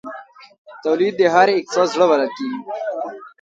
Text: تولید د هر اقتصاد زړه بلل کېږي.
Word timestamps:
تولید 0.83 1.13
د 1.17 1.21
هر 1.35 1.47
اقتصاد 1.57 1.87
زړه 1.93 2.05
بلل 2.11 2.31
کېږي. 2.37 2.59